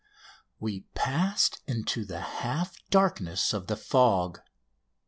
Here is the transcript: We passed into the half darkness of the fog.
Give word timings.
We 0.59 0.87
passed 0.95 1.61
into 1.67 2.05
the 2.05 2.21
half 2.21 2.75
darkness 2.89 3.53
of 3.53 3.67
the 3.67 3.77
fog. 3.77 4.41